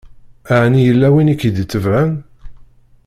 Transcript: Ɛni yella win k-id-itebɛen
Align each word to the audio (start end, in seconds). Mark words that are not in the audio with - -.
Ɛni 0.61 0.81
yella 0.85 1.07
win 1.13 1.33
k-id-itebɛen 1.39 2.11